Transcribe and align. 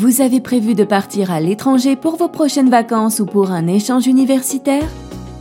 Vous 0.00 0.20
avez 0.20 0.40
prévu 0.40 0.76
de 0.76 0.84
partir 0.84 1.32
à 1.32 1.40
l'étranger 1.40 1.96
pour 1.96 2.14
vos 2.14 2.28
prochaines 2.28 2.70
vacances 2.70 3.18
ou 3.18 3.26
pour 3.26 3.50
un 3.50 3.66
échange 3.66 4.06
universitaire? 4.06 4.88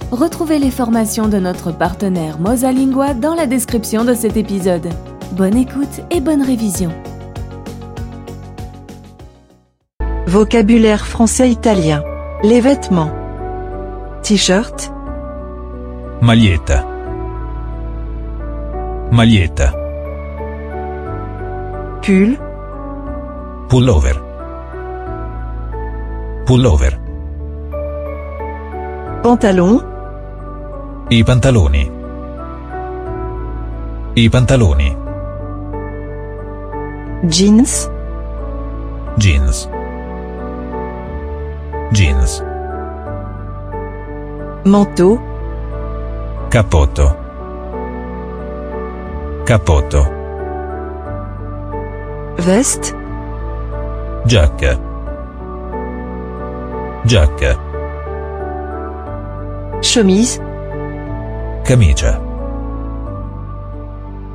Retrouvez 0.10 0.58
les 0.58 0.72
formations 0.72 1.28
de 1.28 1.38
notre 1.38 1.72
partenaire 1.72 2.40
Mosalingua 2.40 3.14
dans 3.14 3.35
la 3.35 3.46
description 3.46 4.04
de 4.04 4.16
cet 4.16 4.35
épisode. 4.35 4.90
Bonne 5.33 5.56
écoute 5.56 6.01
et 6.09 6.22
bonne 6.22 6.42
révision. 6.42 6.92
Vocabulaire 10.25 11.05
français-italien. 11.05 12.03
Les 12.41 12.59
vêtements. 12.59 13.11
T-shirt, 14.23 14.91
Maglietta. 16.23 16.83
Maglietta. 19.11 19.71
pull, 22.01 22.39
Pullover. 23.69 24.27
Pullover. 26.47 26.97
pantalon, 29.21 29.83
I 31.09 31.21
pantaloni. 31.21 31.91
I 34.15 34.29
pantaloni. 34.29 34.95
jeans, 37.27 37.89
Jeans. 39.17 39.67
Jeans. 41.91 42.41
manteau, 44.63 45.20
Cappotto. 46.49 47.13
Cappotto. 49.43 50.01
veste, 52.37 52.95
Giacca. 54.23 54.87
Giacca. 57.07 57.57
chemise, 59.82 60.41
Camicia. 61.63 62.20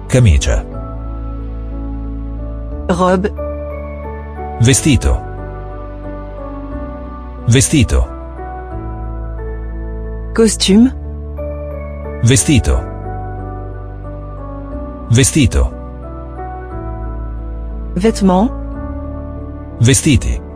Camicia. 0.09 0.65
robe, 2.89 3.31
Vestito. 4.63 5.21
Vestito. 7.47 8.07
costume, 10.35 10.91
Vestito. 12.25 12.81
Vestito. 15.11 15.71
vêtements, 17.97 18.51
Vestiti. 19.79 20.52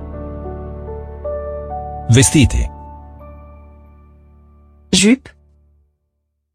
Vestiti. 2.08 2.62
jupe, 4.92 5.30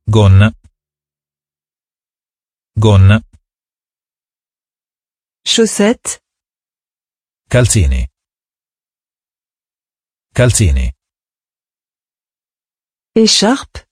Gonna. 0.07 0.51
Gonna. 2.75 3.21
chaussettes, 5.45 6.19
Calzini. 7.49 8.07
Calzini. 10.33 10.93
écharpe, 13.15 13.87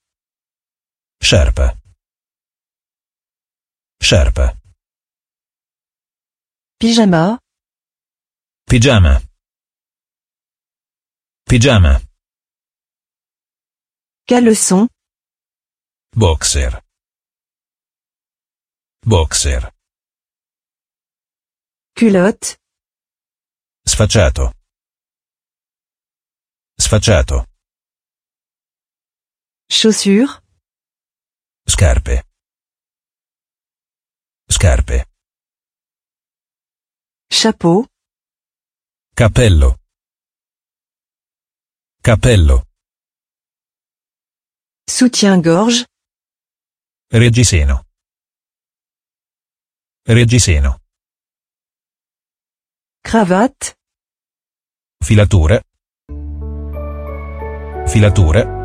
Sciarpa. 1.21 1.77
Sciarpa. 4.01 4.55
pyjama, 6.79 7.37
Pigiama. 8.65 9.28
Pigiama. 11.49 11.99
caleçon, 14.27 14.87
Boxer. 16.15 16.73
Boxer. 19.03 19.61
culotte, 21.97 22.59
Sfacciato. 23.83 24.53
Sfacciato. 26.77 27.47
chaussures, 29.71 30.39
Scarpe. 31.67 32.21
Scarpe. 34.51 34.97
chapeau, 37.31 37.87
Cappello. 39.15 39.78
Cappello. 42.01 42.63
soutien-gorge, 44.89 45.85
Reggiseno. 47.11 47.85
Reggiseno. 50.05 50.79
cravate, 53.03 53.75
Filature. 55.03 55.61
Filature. 57.87 58.58